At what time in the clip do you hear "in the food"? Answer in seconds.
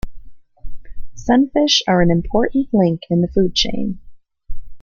3.11-3.53